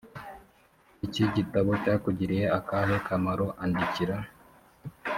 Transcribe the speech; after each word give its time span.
iki 1.05 1.23
gitabo 1.35 1.71
cyakugiriye 1.83 2.45
akahe 2.59 2.95
kamaro 3.07 3.45
andikira 3.63 4.17